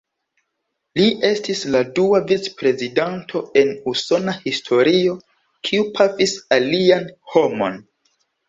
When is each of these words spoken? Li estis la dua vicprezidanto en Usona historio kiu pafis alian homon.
Li 0.99 1.03
estis 1.27 1.59
la 1.75 1.81
dua 1.99 2.21
vicprezidanto 2.31 3.41
en 3.61 3.71
Usona 3.93 4.35
historio 4.41 5.15
kiu 5.69 5.87
pafis 6.01 6.37
alian 6.59 7.07
homon. 7.37 7.79